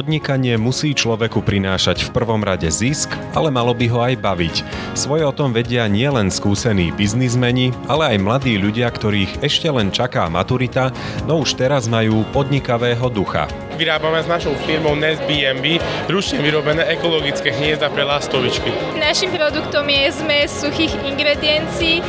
[0.00, 4.56] Podnikanie musí človeku prinášať v prvom rade zisk, ale malo by ho aj baviť.
[4.96, 10.24] Svoje o tom vedia nielen skúsení biznismeni, ale aj mladí ľudia, ktorých ešte len čaká
[10.32, 10.88] maturita,
[11.28, 13.44] no už teraz majú podnikavého ducha
[13.80, 15.80] vyrábame s našou firmou Nest BNB
[16.12, 18.68] ručne vyrobené ekologické hniezda pre lastovičky.
[19.00, 22.04] Našim produktom je zmes suchých ingrediencií,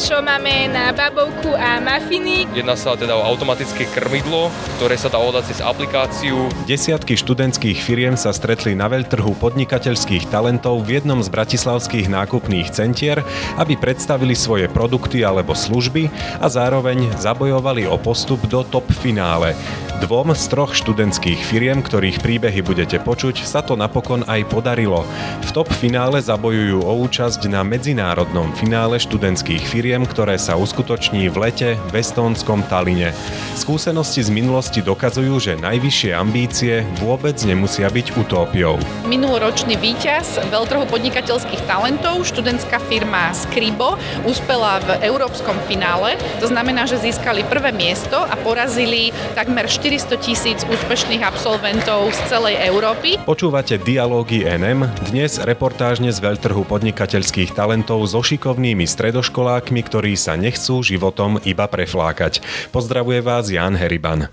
[0.00, 2.48] čo máme na babovku a mafiny.
[2.56, 4.48] Jedná sa teda o automatické krmidlo,
[4.80, 6.48] ktoré sa dá odať cez aplikáciu.
[6.64, 13.20] Desiatky študentských firiem sa stretli na veľtrhu podnikateľských talentov v jednom z bratislavských nákupných centier,
[13.60, 16.08] aby predstavili svoje produkty alebo služby
[16.40, 19.52] a zároveň zabojovali o postup do top finále.
[20.00, 25.06] Dvom z troch študentských firiem, ktorých príbehy budete počuť, sa to napokon aj podarilo.
[25.42, 31.36] V top finále zabojujú o účasť na medzinárodnom finále študentských firiem, ktoré sa uskutoční v
[31.42, 33.10] lete v estónskom Taline.
[33.58, 38.78] Skúsenosti z minulosti dokazujú, že najvyššie ambície vôbec nemusia byť utópiou.
[39.08, 46.14] Minuloročný víťaz veľtrhu podnikateľských talentov, študentská firma Skribo, uspela v európskom finále.
[46.38, 50.91] To znamená, že získali prvé miesto a porazili takmer 4 400 tisíc úspešných
[51.24, 53.16] absolventov z celej Európy.
[53.24, 60.84] Počúvate Dialógy NM, dnes reportážne z veľtrhu podnikateľských talentov so šikovnými stredoškolákmi, ktorí sa nechcú
[60.84, 62.44] životom iba preflákať.
[62.76, 64.28] Pozdravuje vás Jan Heriban.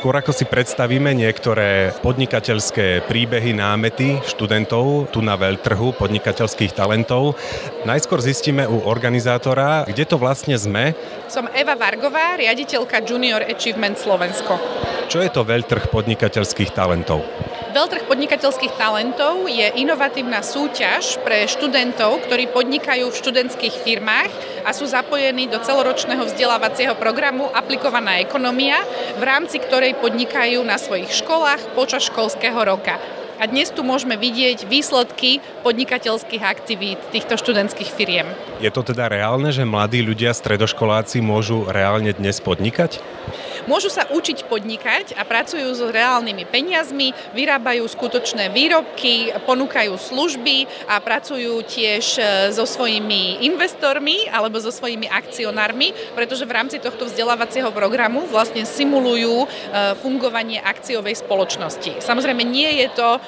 [0.00, 7.36] Skôr ako si predstavíme niektoré podnikateľské príbehy, námety študentov tu na veľtrhu podnikateľských talentov,
[7.84, 10.96] najskôr zistíme u organizátora, kde to vlastne sme.
[11.28, 14.56] Som Eva Vargová, riaditeľka Junior Achievement Slovensko.
[15.12, 17.20] Čo je to veľtrh podnikateľských talentov?
[17.70, 24.32] Veľtrh podnikateľských talentov je inovatívna súťaž pre študentov, ktorí podnikajú v študentských firmách
[24.66, 28.82] a sú zapojení do celoročného vzdelávacieho programu Aplikovaná ekonomia,
[29.14, 32.98] v rámci ktorej podnikajú na svojich školách počas školského roka.
[33.38, 38.26] A dnes tu môžeme vidieť výsledky podnikateľských aktivít týchto študentských firiem.
[38.58, 42.98] Je to teda reálne, že mladí ľudia, stredoškoláci môžu reálne dnes podnikať?
[43.70, 50.98] Môžu sa učiť podnikať a pracujú s reálnymi peniazmi, vyrábajú skutočné výrobky, ponúkajú služby a
[50.98, 57.70] pracujú tiež e, so svojimi investormi alebo so svojimi akcionármi, pretože v rámci tohto vzdelávacieho
[57.70, 62.02] programu vlastne simulujú e, fungovanie akciovej spoločnosti.
[62.02, 63.20] Samozrejme nie je to e,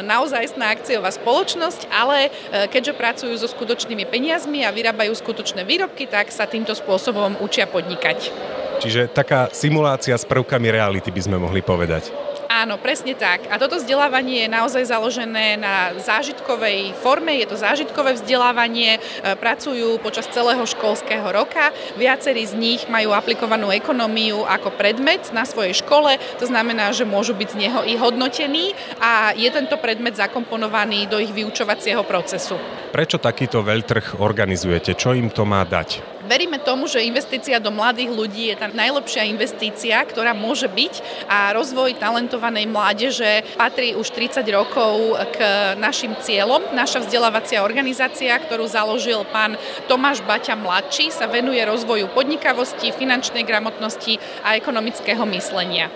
[0.00, 2.32] naozajstná akciová spoločnosť, ale
[2.72, 8.32] keďže pracujú so skutočnými peniazmi a vyrábajú skutočné výrobky, tak sa týmto spôsobom učia podnikať.
[8.80, 12.30] Čiže taká simulácia s prvkami reality by sme mohli povedať.
[12.50, 13.46] Áno, presne tak.
[13.46, 20.02] A toto vzdelávanie je naozaj založené na zážitkovej forme, je to zážitkové vzdelávanie, e, pracujú
[20.02, 21.70] počas celého školského roka.
[21.94, 27.38] Viacerí z nich majú aplikovanú ekonómiu ako predmet na svojej škole, to znamená, že môžu
[27.38, 32.58] byť z neho i hodnotení a je tento predmet zakomponovaný do ich vyučovacieho procesu.
[32.90, 34.98] Prečo takýto veľtrh organizujete?
[34.98, 36.19] Čo im to má dať?
[36.30, 41.50] Veríme tomu, že investícia do mladých ľudí je tá najlepšia investícia, ktorá môže byť a
[41.50, 45.42] rozvoj talentovanej mládeže patrí už 30 rokov k
[45.74, 46.70] našim cieľom.
[46.70, 49.58] Naša vzdelávacia organizácia, ktorú založil pán
[49.90, 55.90] Tomáš Baťa mladší, sa venuje rozvoju podnikavosti, finančnej gramotnosti a ekonomického myslenia.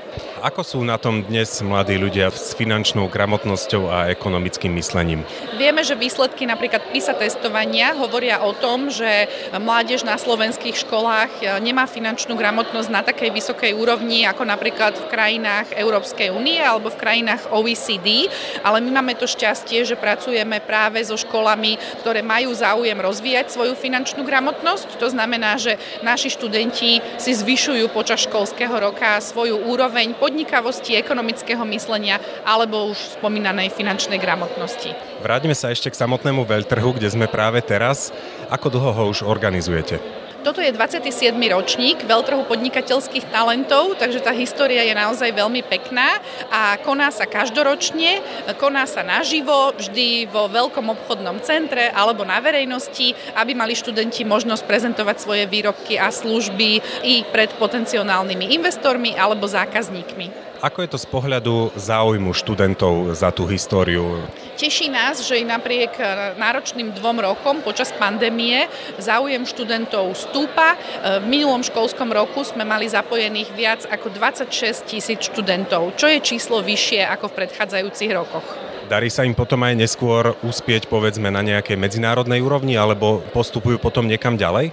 [0.45, 5.25] Ako sú na tom dnes mladí ľudia s finančnou gramotnosťou a ekonomickým myslením?
[5.57, 9.25] Vieme, že výsledky napríklad PISA testovania hovoria o tom, že
[9.57, 15.09] mládež na slovenských školách e, nemá finančnú gramotnosť na takej vysokej úrovni ako napríklad v
[15.09, 18.29] krajinách Európskej únie alebo v krajinách OECD,
[18.61, 23.73] ale my máme to šťastie, že pracujeme práve so školami, ktoré majú záujem rozvíjať svoju
[23.81, 25.01] finančnú gramotnosť.
[25.01, 32.19] To znamená, že naši študenti si zvyšujú počas školského roka svoju úroveň podnikavosti, ekonomického myslenia
[32.43, 34.91] alebo už spomínanej finančnej gramotnosti.
[35.23, 38.11] Vráťme sa ešte k samotnému veľtrhu, kde sme práve teraz.
[38.51, 40.24] Ako dlho ho už organizujete?
[40.45, 41.33] Toto je 27.
[41.57, 46.21] ročník veľtrhu podnikateľských talentov, takže tá história je naozaj veľmi pekná
[46.53, 48.21] a koná sa každoročne,
[48.61, 54.69] koná sa naživo, vždy vo veľkom obchodnom centre alebo na verejnosti, aby mali študenti možnosť
[54.69, 60.54] prezentovať svoje výrobky a služby i pred potenciálnymi investormi alebo zákazníkmi.
[60.65, 64.25] Ako je to z pohľadu záujmu študentov za tú históriu?
[64.57, 66.05] Teší nás, že i napriek e,
[66.41, 68.65] náročným dvom rokom počas pandémie
[68.97, 70.73] záujem študentov stúpa.
[70.73, 76.25] E, v minulom školskom roku sme mali zapojených viac ako 26 tisíc študentov, čo je
[76.25, 78.49] číslo vyššie ako v predchádzajúcich rokoch.
[78.89, 84.09] Darí sa im potom aj neskôr uspieť povedzme na nejakej medzinárodnej úrovni alebo postupujú potom
[84.09, 84.73] niekam ďalej?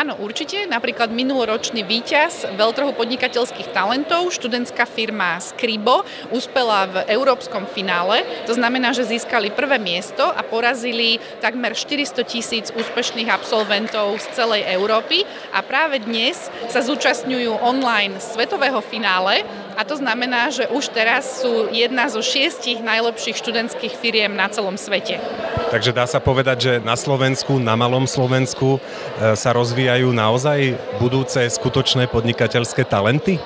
[0.00, 0.64] Áno, určite.
[0.64, 8.24] Napríklad minuloročný víťaz veľtrhu podnikateľských talentov, študentská firma Skribo, uspela v európskom finále.
[8.48, 14.64] To znamená, že získali prvé miesto a porazili takmer 400 tisíc úspešných absolventov z celej
[14.72, 19.44] Európy a práve dnes sa zúčastňujú online svetového finále
[19.76, 24.74] a to znamená, že už teraz sú jedna zo šiestich najlepších študentských firiem na celom
[24.74, 25.22] svete.
[25.70, 31.46] Takže dá sa povedať, že na Slovensku, na malom Slovensku e, sa rozvíjajú naozaj budúce
[31.46, 33.38] skutočné podnikateľské talenty?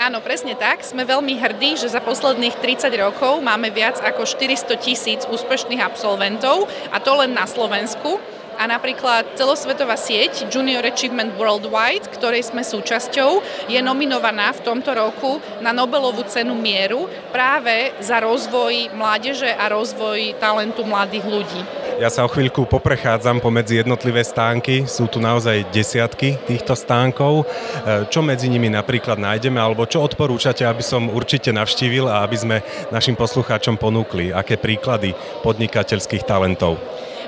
[0.00, 0.80] Áno, presne tak.
[0.80, 6.64] Sme veľmi hrdí, že za posledných 30 rokov máme viac ako 400 tisíc úspešných absolventov
[6.88, 8.16] a to len na Slovensku
[8.60, 13.40] a napríklad celosvetová sieť Junior Achievement Worldwide, ktorej sme súčasťou,
[13.72, 20.36] je nominovaná v tomto roku na Nobelovú cenu mieru práve za rozvoj mládeže a rozvoj
[20.36, 21.62] talentu mladých ľudí.
[22.00, 24.88] Ja sa o chvíľku poprechádzam pomedzi jednotlivé stánky.
[24.88, 27.44] Sú tu naozaj desiatky týchto stánkov.
[27.44, 32.36] E, čo medzi nimi napríklad nájdeme, alebo čo odporúčate, aby som určite navštívil a aby
[32.40, 32.56] sme
[32.88, 34.32] našim poslucháčom ponúkli?
[34.32, 35.12] Aké príklady
[35.44, 36.80] podnikateľských talentov?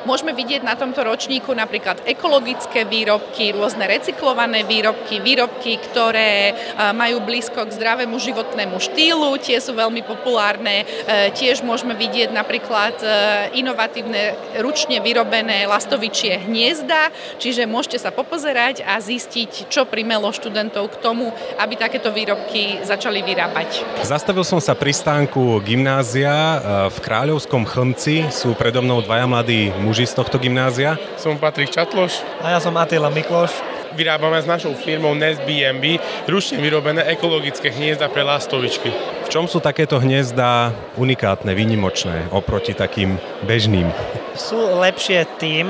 [0.02, 6.52] Môžeme vidieť na tomto ročníku napríklad ekologické výrobky, rôzne recyklované výrobky, výrobky, ktoré e,
[6.90, 10.82] majú blízko k zdravému životnému štýlu, tie sú veľmi populárne.
[10.82, 13.06] E, tiež môžeme vidieť napríklad e,
[13.62, 20.96] inovatívne ručne vyrobené lastovičie hniezda, čiže môžete sa popozerať a zistiť, čo primelo študentov k
[20.98, 21.30] tomu,
[21.62, 24.02] aby takéto výrobky začali vyrábať.
[24.02, 26.58] Zastavil som sa pri stánku gymnázia
[26.90, 28.26] v Kráľovskom chlmci.
[28.34, 30.96] Sú predo mnou dvaja mladí muži muži z tohto gymnázia.
[31.20, 32.24] Som Patrik Čatloš.
[32.40, 33.52] A ja som Atila Mikloš.
[33.92, 38.88] Vyrábame s našou firmou Nest BNB ručne vyrobené ekologické hniezda pre lastovičky.
[38.88, 43.92] V čom sú takéto hniezda unikátne, výnimočné oproti takým bežným?
[44.32, 45.68] Sú lepšie tým,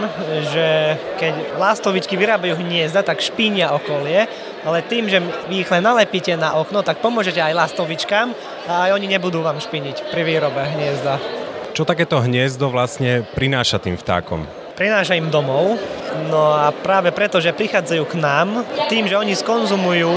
[0.55, 4.31] že keď lastovičky vyrábajú hniezda, tak špínia okolie,
[4.63, 5.19] ale tým, že
[5.51, 8.31] vy ich len nalepíte na okno, tak pomôžete aj lastovičkám
[8.71, 11.42] a aj oni nebudú vám špiniť pri výrobe hniezda.
[11.73, 14.45] Čo takéto hniezdo vlastne prináša tým vtákom?
[14.77, 15.81] Prináša im domov,
[16.29, 18.61] no a práve preto, že prichádzajú k nám,
[18.93, 20.13] tým, že oni skonzumujú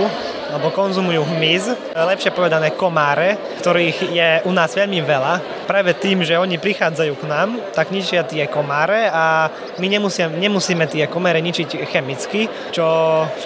[0.52, 5.64] alebo konzumujú hmyz, lepšie povedané komáre, ktorých je u nás veľmi veľa.
[5.64, 9.48] Práve tým, že oni prichádzajú k nám, tak ničia tie komáre a
[9.80, 12.84] my nemusíme, nemusíme tie komáre ničiť chemicky, čo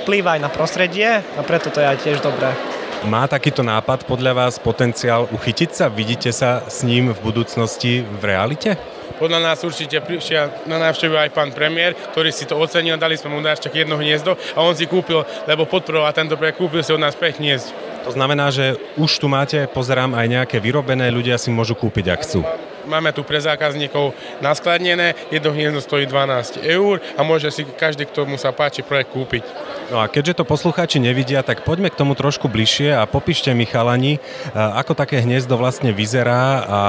[0.01, 2.57] vplýva aj na prostredie a preto to je aj tiež dobré.
[3.07, 5.87] Má takýto nápad podľa vás potenciál uchytiť sa?
[5.87, 8.75] Vidíte sa s ním v budúcnosti v realite?
[9.15, 13.31] Podľa nás určite prišiel na návštevu aj pán premiér, ktorý si to ocenil, dali sme
[13.31, 16.99] mu darček jedno hniezdo a on si kúpil, lebo podporoval tento projekt, kúpil si od
[16.99, 17.71] nás 5 hniezd.
[18.03, 22.23] To znamená, že už tu máte, pozerám, aj nejaké vyrobené, ľudia si môžu kúpiť, ak
[22.27, 22.43] chcú.
[22.87, 28.23] Máme tu pre zákazníkov naskladnené, jedno hniezdo stojí 12 eur a môže si každý, kto
[28.23, 29.43] mu sa páči, projekt kúpiť.
[29.89, 33.65] No a keďže to poslucháči nevidia, tak poďme k tomu trošku bližšie a popíšte mi
[33.65, 34.21] chalani,
[34.53, 36.79] ako také hniezdo vlastne vyzerá a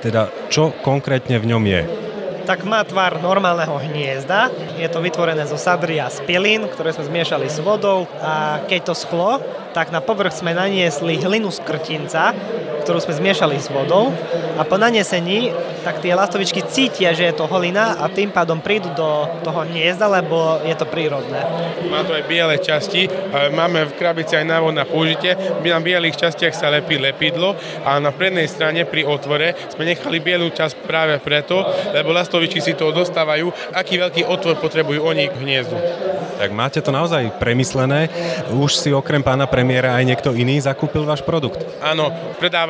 [0.00, 1.82] teda čo konkrétne v ňom je
[2.46, 4.54] tak má tvar normálneho hniezda.
[4.78, 8.80] Je to vytvorené zo sadry a z pilín, ktoré sme zmiešali s vodou a keď
[8.86, 9.42] to schlo,
[9.74, 12.30] tak na povrch sme naniesli hlinu z krtinca,
[12.86, 14.14] ktorú sme zmiešali s vodou
[14.54, 15.50] a po nanesení
[15.82, 20.06] tak tie lastovičky cítia, že je to holina a tým pádom prídu do toho hniezda,
[20.06, 21.42] lebo je to prírodné.
[21.90, 23.10] Má to aj biele časti,
[23.54, 25.34] máme v krabici aj návod na použitie.
[25.66, 30.50] Na bielých častiach sa lepí lepidlo a na prednej strane pri otvore sme nechali bielú
[30.54, 35.76] časť práve preto, lebo lastovičky si to dostávajú, aký veľký otvor potrebujú oni k hniezdu.
[36.36, 38.12] Tak máte to naozaj premyslené.
[38.52, 41.64] Už si okrem pána premiéra aj niekto iný zakúpil váš produkt?
[41.80, 42.12] Áno,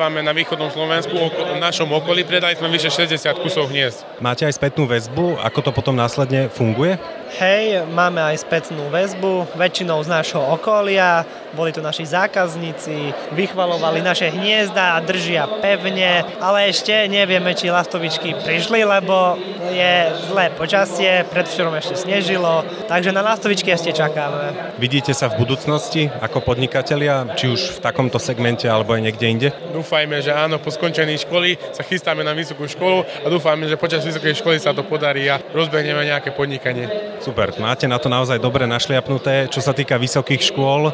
[0.07, 4.07] predávame na východnom Slovensku, v našom okolí predali sme vyše 60 kusov hniezd.
[4.23, 6.95] Máte aj spätnú väzbu, ako to potom následne funguje?
[7.27, 14.31] Hej, máme aj spätnú väzbu, väčšinou z nášho okolia, boli tu naši zákazníci, vychvalovali naše
[14.31, 19.35] hniezda a držia pevne, ale ešte nevieme, či lastovičky prišli, lebo
[19.67, 19.93] je
[20.31, 24.79] zlé počasie, predvčerom ešte snežilo, takže na lastovičky ešte čakáme.
[24.79, 29.47] Vidíte sa v budúcnosti ako podnikatelia, či už v takomto segmente alebo aj niekde inde?
[29.75, 34.07] Dúfajme, že áno, po skončení školy sa chystáme na vysokú školu a dúfajme, že počas
[34.07, 37.16] vysokej školy sa to podarí a rozbehneme nejaké podnikanie.
[37.17, 39.49] Super, máte na to naozaj dobre našliapnuté.
[39.49, 40.93] Čo sa týka vysokých škôl, e,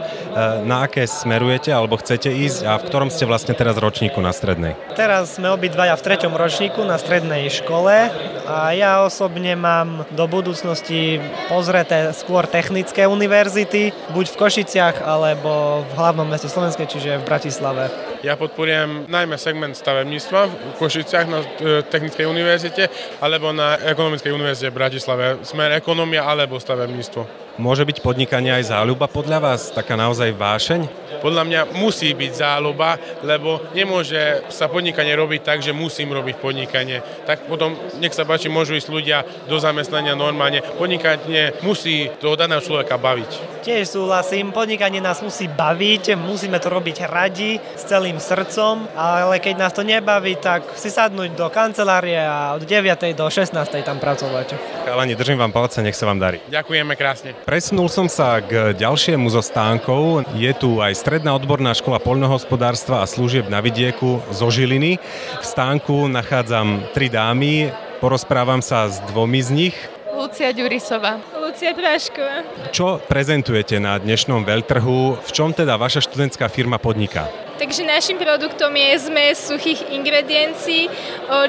[0.63, 4.79] na aké smerujete alebo chcete ísť a v ktorom ste vlastne teraz ročníku na strednej?
[4.95, 8.09] Teraz sme obidvaja v treťom ročníku na strednej škole
[8.47, 11.19] a ja osobne mám do budúcnosti
[11.51, 18.12] pozreté skôr technické univerzity, buď v Košiciach alebo v hlavnom meste Slovenskej, čiže v Bratislave.
[18.23, 21.47] Ja podporujem najmä segment stavebníctva v Košiciach na e,
[21.83, 22.87] Technickej univerzite
[23.19, 25.43] alebo na Ekonomickej univerzite v Bratislave.
[25.43, 27.43] Smer ekonomia alebo stavebníctvo.
[27.59, 29.75] Môže byť podnikanie aj záľuba podľa vás?
[29.75, 30.87] Taká naozaj vášeň?
[31.19, 32.95] Podľa mňa musí byť záľuba,
[33.27, 37.03] lebo nemôže sa podnikanie robiť tak, že musím robiť podnikanie.
[37.27, 40.63] Tak potom, nech sa páči, môžu ísť ľudia do zamestnania normálne.
[40.79, 43.52] Podnikanie musí toho daného človeka baviť.
[43.63, 49.55] Tiež súhlasím, podnikanie nás musí baviť, musíme to robiť radi, s celým srdcom, ale keď
[49.55, 53.15] nás to nebaví, tak si sadnúť do kancelárie a od 9.
[53.15, 53.55] do 16.
[53.87, 54.59] tam pracovať.
[54.83, 56.43] Chalani, držím vám palce, nech sa vám darí.
[56.51, 57.39] Ďakujeme krásne.
[57.47, 60.27] Presunul som sa k ďalšiemu zo stánkov.
[60.35, 64.99] Je tu aj Stredná odborná škola poľnohospodárstva a služieb na vidieku zo Žiliny.
[65.39, 67.71] V stánku nachádzam tri dámy,
[68.03, 69.75] porozprávam sa s dvomi z nich.
[70.11, 71.32] Lucia Ďurisová.
[71.53, 72.41] Lucia Prášková.
[72.73, 75.21] Čo prezentujete na dnešnom veľtrhu?
[75.21, 77.29] V čom teda vaša študentská firma podniká?
[77.61, 80.89] Takže našim produktom je zmes suchých ingrediencií,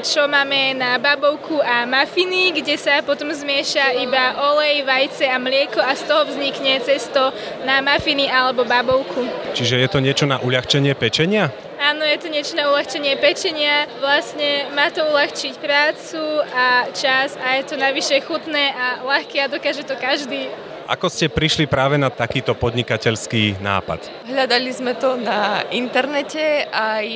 [0.04, 5.80] čo máme na babovku a mafiny, kde sa potom zmieša iba olej, vajce a mlieko
[5.80, 7.32] a z toho vznikne cesto
[7.64, 9.24] na mafiny alebo babovku.
[9.56, 11.48] Čiže je to niečo na uľahčenie pečenia?
[11.84, 13.84] Áno, je to niečo na uľahčenie pečenia.
[14.00, 19.52] Vlastne má to uľahčiť prácu a čas a je to navyše chutné a ľahké a
[19.52, 20.48] dokáže to každý.
[20.84, 24.04] Ako ste prišli práve na takýto podnikateľský nápad?
[24.28, 27.06] Hľadali sme to na internete aj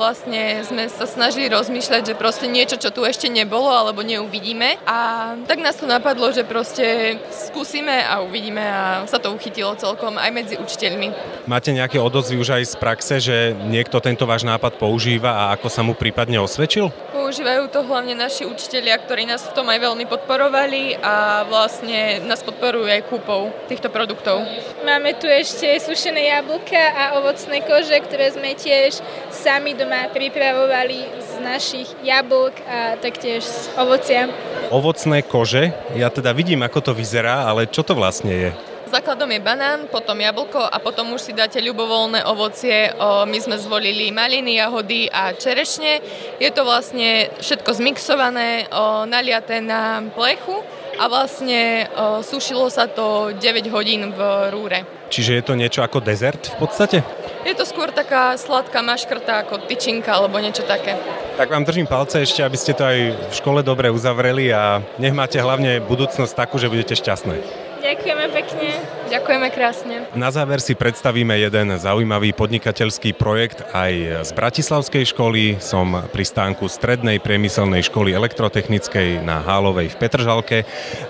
[0.00, 4.96] vlastne sme sa snažili rozmýšľať, že proste niečo, čo tu ešte nebolo alebo neuvidíme a
[5.44, 10.30] tak nás to napadlo, že proste skúsime a uvidíme a sa to uchytilo celkom aj
[10.32, 11.12] medzi učiteľmi.
[11.44, 15.68] Máte nejaké odozvy už aj z praxe, že niekto tento váš nápad používa a ako
[15.68, 16.88] sa mu prípadne osvedčil?
[17.28, 22.40] Používajú to hlavne naši učitelia, ktorí nás v tom aj veľmi podporovali a vlastne nás
[22.40, 24.48] podporujú aj kúpou týchto produktov.
[24.80, 31.32] Máme tu ešte sušené jablka a ovocné kože, ktoré sme tiež sami doma pripravovali z
[31.44, 34.32] našich jablk a taktiež z ovocia.
[34.72, 35.76] Ovocné kože?
[36.00, 38.50] Ja teda vidím, ako to vyzerá, ale čo to vlastne je?
[38.88, 42.88] Základom je banán, potom jablko a potom už si dáte ľubovoľné ovocie.
[43.28, 46.00] My sme zvolili maliny, jahody a čerešne.
[46.40, 48.64] Je to vlastne všetko zmixované,
[49.04, 50.64] naliaté na plechu
[50.96, 51.84] a vlastne
[52.24, 54.20] sušilo sa to 9 hodín v
[54.56, 54.88] rúre.
[55.12, 56.98] Čiže je to niečo ako dezert v podstate?
[57.44, 60.96] Je to skôr taká sladká maškrta ako tyčinka alebo niečo také.
[61.36, 65.12] Tak vám držím palce ešte, aby ste to aj v škole dobre uzavreli a nech
[65.12, 67.67] máte hlavne budúcnosť takú, že budete šťastné.
[67.78, 68.68] Ďakujeme pekne.
[69.06, 69.94] Ďakujeme krásne.
[70.18, 75.62] Na záver si predstavíme jeden zaujímavý podnikateľský projekt aj z Bratislavskej školy.
[75.62, 80.58] Som pri stánku Strednej priemyselnej školy elektrotechnickej na Hálovej v Petržalke.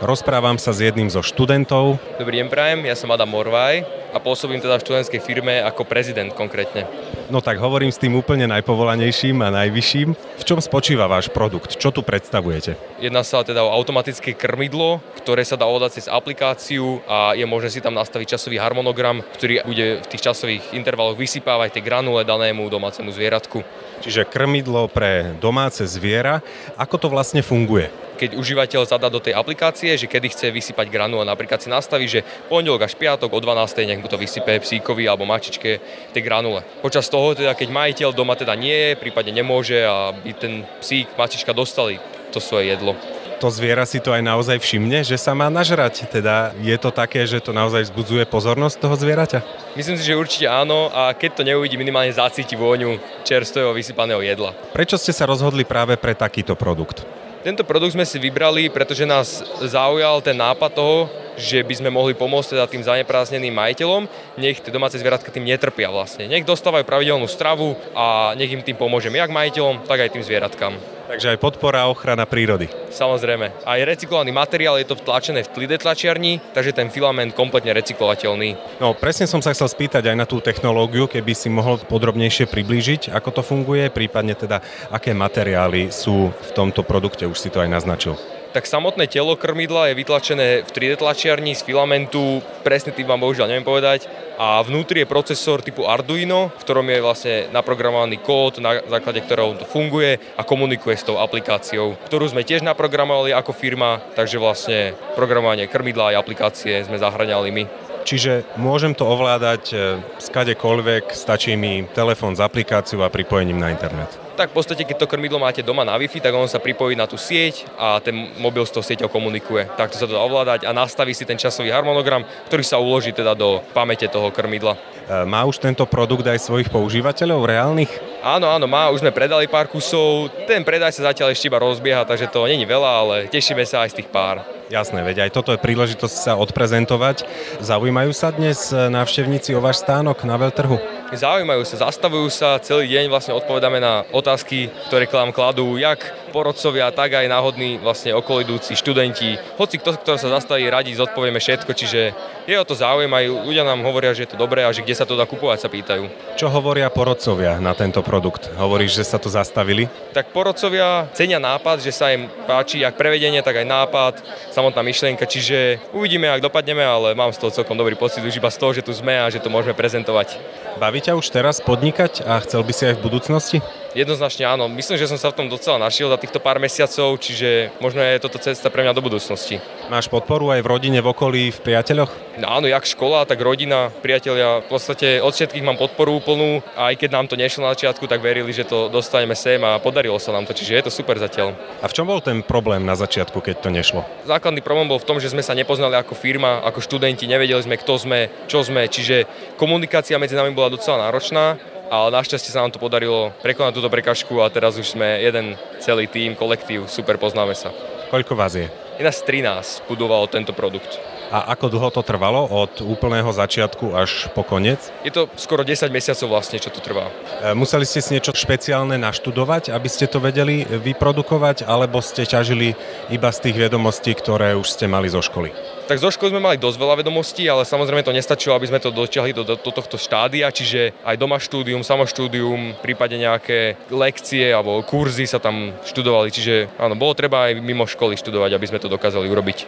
[0.05, 1.97] Rozprávam sa s jedným zo študentov.
[2.21, 2.81] Dobrý deň, prajem.
[2.85, 6.85] Ja som Adam Morvaj a pôsobím teda v študentskej firme ako prezident konkrétne.
[7.29, 10.17] No tak hovorím s tým úplne najpovolanejším a najvyšším.
[10.17, 11.77] V čom spočíva váš produkt?
[11.77, 12.81] Čo tu predstavujete?
[13.05, 17.69] Jedná sa teda o automatické krmidlo, ktoré sa dá ovládať cez aplikáciu a je možné
[17.69, 22.65] si tam nastaviť časový harmonogram, ktorý bude v tých časových intervaloch vysypávať tie granule danému
[22.73, 23.61] domácemu zvieratku.
[24.01, 26.41] Čiže krmidlo pre domáce zviera.
[26.81, 28.08] Ako to vlastne funguje?
[28.19, 32.27] Keď užívateľ zadá do tej aplikácie, že kedy chce vysypať granule, napríklad si nastaví, že
[32.51, 33.87] pondelok až piatok o 12.
[33.87, 35.79] nech mu to vysype psíkovi alebo mačičke
[36.11, 36.67] tie granule.
[36.83, 41.55] Počas toho, teda, keď majiteľ doma teda nie je, prípadne nemôže, aby ten psík, mačička
[41.55, 42.03] dostali
[42.35, 42.99] to svoje jedlo
[43.39, 46.11] to zviera si to aj naozaj všimne, že sa má nažrať.
[46.11, 49.39] Teda je to také, že to naozaj vzbudzuje pozornosť toho zvieraťa?
[49.79, 54.51] Myslím si, že určite áno a keď to neuvidí, minimálne zacíti vôňu čerstvého vysypaného jedla.
[54.75, 57.07] Prečo ste sa rozhodli práve pre takýto produkt?
[57.39, 61.07] Tento produkt sme si vybrali, pretože nás zaujal ten nápad toho,
[61.39, 65.89] že by sme mohli pomôcť teda tým zaneprázdneným majiteľom, nech tie domáce zvieratka tým netrpia
[65.89, 66.27] vlastne.
[66.27, 70.99] Nech dostávajú pravidelnú stravu a nech im tým pomôžeme jak majiteľom, tak aj tým zvieratkám.
[71.09, 72.69] Takže aj podpora a ochrana prírody.
[72.93, 73.65] Samozrejme.
[73.65, 78.77] Aj recyklovaný materiál je to vtlačené v tlide tlačiarni, takže ten filament kompletne recyklovateľný.
[78.77, 83.09] No presne som sa chcel spýtať aj na tú technológiu, keby si mohol podrobnejšie priblížiť,
[83.09, 84.61] ako to funguje, prípadne teda
[84.93, 89.93] aké materiály sú v tomto produkte, už si to aj naznačil tak samotné telo krmidla
[89.93, 95.03] je vytlačené v 3D tlačiarni z filamentu, presne tým vám bohužiaľ neviem povedať, a vnútri
[95.03, 100.15] je procesor typu Arduino, v ktorom je vlastne naprogramovaný kód, na základe ktorého to funguje
[100.39, 106.15] a komunikuje s tou aplikáciou, ktorú sme tiež naprogramovali ako firma, takže vlastne programovanie krmidla
[106.15, 107.88] a aplikácie sme zahraňali my.
[108.09, 109.77] Čiže môžem to ovládať e,
[110.17, 115.11] skadekoľvek, stačí mi telefón s aplikáciou a pripojením na internet tak v podstate, keď to
[115.11, 118.63] krmidlo máte doma na Wi-Fi, tak on sa pripojí na tú sieť a ten mobil
[118.63, 119.67] s tou sieťou komunikuje.
[119.75, 123.35] Takto sa to dá ovládať a nastaví si ten časový harmonogram, ktorý sa uloží teda
[123.35, 124.79] do pamäte toho krmidla.
[124.79, 127.91] E, má už tento produkt aj svojich používateľov reálnych?
[128.23, 132.07] Áno, áno, má, už sme predali pár kusov, ten predaj sa zatiaľ ešte iba rozbieha,
[132.07, 134.58] takže to není veľa, ale tešíme sa aj z tých pár.
[134.69, 137.25] Jasné, veď aj toto je príležitosť sa odprezentovať.
[137.65, 140.77] Zaujímajú sa dnes návštevníci o váš stánok na veľtrhu?
[141.09, 146.13] Zaujímajú sa, zastavujú sa, celý deň vlastne odpovedáme na otázky, ktoré k vám kladú, jak
[146.31, 149.41] porodcovia, tak aj náhodní vlastne okolidúci študenti.
[149.57, 152.01] Hoci kto, kto sa zastaví, radi zodpovieme všetko, čiže
[152.49, 154.97] je o to záujem, aj ľudia nám hovoria, že je to dobré a že kde
[154.97, 156.09] sa to dá kupovať, sa pýtajú.
[156.37, 158.49] Čo hovoria porodcovia na tento produkt?
[158.57, 159.89] Hovoríš, že sa to zastavili?
[160.17, 164.15] Tak porodcovia cenia nápad, že sa im páči jak prevedenie, tak aj nápad,
[164.53, 168.49] samotná myšlienka, čiže uvidíme, ak dopadneme, ale mám z toho celkom dobrý pocit už iba
[168.49, 170.41] z toho, že tu sme a že to môžeme prezentovať.
[170.79, 173.59] Baví ťa už teraz podnikať a chcel by si aj v budúcnosti?
[173.97, 174.69] Jednoznačne áno.
[174.69, 178.21] Myslím, že som sa v tom docela našiel za týchto pár mesiacov, čiže možno je
[178.21, 179.61] toto cesta pre mňa do budúcnosti.
[179.89, 182.13] Máš podporu aj v rodine, v okolí, v priateľoch?
[182.37, 184.61] No, áno, jak škola, tak rodina, priatelia.
[184.61, 188.05] V podstate od všetkých mám podporu úplnú a aj keď nám to nešlo na začiatku,
[188.05, 191.17] tak verili, že to dostaneme sem a podarilo sa nám to, čiže je to super
[191.17, 191.57] zatiaľ.
[191.81, 194.05] A v čom bol ten problém na začiatku, keď to nešlo?
[194.29, 197.81] Základný problém bol v tom, že sme sa nepoznali ako firma, ako študenti, nevedeli sme,
[197.81, 199.25] kto sme, čo sme, čiže
[199.57, 201.57] komunikácia medzi nami bola docela náročná
[201.89, 206.07] ale našťastie sa nám to podarilo prekonať túto prekažku a teraz už sme jeden celý
[206.07, 207.73] tým, kolektív, super poznáme sa.
[208.09, 208.69] Koľko vás je?
[208.97, 211.18] Je nás 13 budovalo tento produkt.
[211.29, 214.81] A ako dlho to trvalo od úplného začiatku až po koniec?
[215.05, 217.13] Je to skoro 10 mesiacov vlastne, čo to trvá.
[217.45, 222.73] E, museli ste si niečo špeciálne naštudovať, aby ste to vedeli vyprodukovať, alebo ste ťažili
[223.13, 225.53] iba z tých vedomostí, ktoré už ste mali zo školy?
[225.89, 228.93] Tak zo školy sme mali dosť veľa vedomostí, ale samozrejme to nestačilo, aby sme to
[228.93, 234.85] dotiahli do, do, do tohto štádia, čiže aj doma štúdium, samoštúdium, prípadne nejaké lekcie alebo
[234.85, 238.93] kurzy sa tam študovali, čiže áno, bolo treba aj mimo školy študovať, aby sme to
[238.93, 239.59] dokázali urobiť.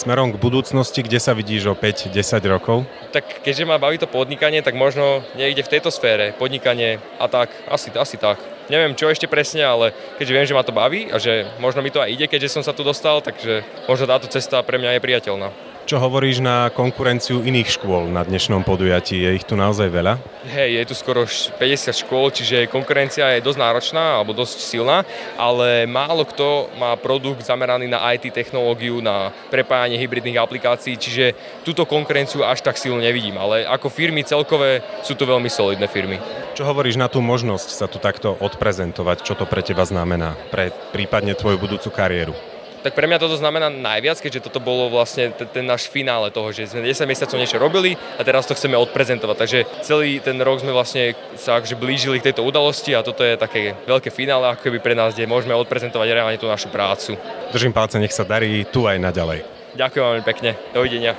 [0.00, 2.16] Smerom k budúcnosti, kde sa vidíš o 5-10
[2.48, 2.88] rokov?
[3.12, 7.52] Tak keďže ma baví to podnikanie, tak možno niekde v tejto sfére, podnikanie a tak,
[7.68, 8.40] asi, asi tak.
[8.72, 11.92] Neviem čo ešte presne, ale keďže viem, že ma to baví a že možno mi
[11.92, 15.04] to aj ide, keďže som sa tu dostal, takže možno táto cesta pre mňa je
[15.04, 15.52] priateľná.
[15.90, 19.26] Čo hovoríš na konkurenciu iných škôl na dnešnom podujatí?
[19.26, 20.22] Je ich tu naozaj veľa?
[20.46, 21.58] Hej, je tu skoro 50
[22.06, 25.02] škôl, čiže konkurencia je dosť náročná alebo dosť silná,
[25.34, 31.34] ale málo kto má produkt zameraný na IT technológiu, na prepájanie hybridných aplikácií, čiže
[31.66, 36.22] túto konkurenciu až tak silno nevidím, ale ako firmy celkové sú to veľmi solidné firmy.
[36.54, 39.26] Čo hovoríš na tú možnosť sa tu takto odprezentovať?
[39.26, 40.38] Čo to pre teba znamená?
[40.54, 42.49] Pre prípadne tvoju budúcu kariéru?
[42.82, 46.50] Tak pre mňa toto znamená najviac, keďže toto bolo vlastne ten, ten náš finále toho,
[46.52, 49.36] že sme 10 mesiacov niečo robili a teraz to chceme odprezentovať.
[49.36, 53.36] Takže celý ten rok sme vlastne sa akože blížili k tejto udalosti a toto je
[53.36, 57.16] také veľké finále, ako keby pre nás, kde môžeme odprezentovať reálne tú našu prácu.
[57.52, 59.44] Držím palce, nech sa darí tu aj naďalej.
[59.76, 60.50] Ďakujem veľmi pekne.
[60.74, 61.14] Dovidenia.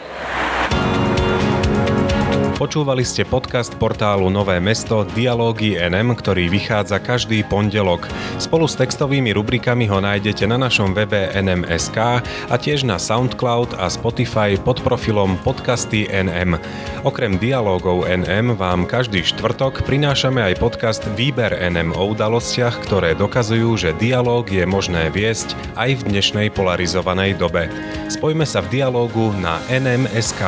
[2.61, 8.05] Počúvali ste podcast portálu Nové mesto Dialógy NM, ktorý vychádza každý pondelok.
[8.37, 13.89] Spolu s textovými rubrikami ho nájdete na našom webe nm.sk a tiež na SoundCloud a
[13.89, 16.61] Spotify pod profilom Podcasty NM.
[17.01, 23.73] Okrem dialógov NM vám každý štvrtok prinášame aj podcast Výber NM o udalostiach, ktoré dokazujú,
[23.73, 27.73] že dialóg je možné viesť aj v dnešnej polarizovanej dobe.
[28.05, 30.45] Spojme sa v dialógu na nm.sk.